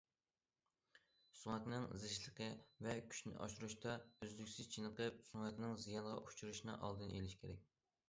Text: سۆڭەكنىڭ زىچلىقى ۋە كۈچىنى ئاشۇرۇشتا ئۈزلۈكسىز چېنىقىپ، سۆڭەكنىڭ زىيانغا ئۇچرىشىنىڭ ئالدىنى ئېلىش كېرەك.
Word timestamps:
سۆڭەكنىڭ 1.39 1.85
زىچلىقى 2.05 2.49
ۋە 2.87 2.97
كۈچىنى 3.11 3.37
ئاشۇرۇشتا 3.45 3.95
ئۈزلۈكسىز 4.17 4.73
چېنىقىپ، 4.77 5.23
سۆڭەكنىڭ 5.31 5.81
زىيانغا 5.87 6.19
ئۇچرىشىنىڭ 6.27 6.79
ئالدىنى 6.91 7.19
ئېلىش 7.23 7.43
كېرەك. 7.45 7.75